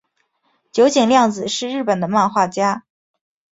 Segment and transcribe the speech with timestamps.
[0.71, 2.85] 九井谅子是日本的漫画家。